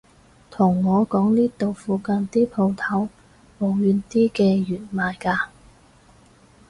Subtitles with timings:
[0.49, 3.07] 同我講呢度附近啲舖頭
[3.59, 5.49] 冇軟啲嘅弦賣㗎